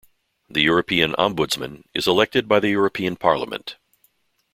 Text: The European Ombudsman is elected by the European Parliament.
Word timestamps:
The 0.49 0.63
European 0.63 1.11
Ombudsman 1.19 1.83
is 1.93 2.07
elected 2.07 2.47
by 2.47 2.59
the 2.59 2.69
European 2.71 3.15
Parliament. 3.15 3.77